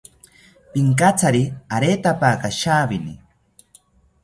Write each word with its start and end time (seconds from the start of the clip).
Pinkatsari 0.73 1.43
aretapaka 1.75 2.49
shawini 2.59 3.13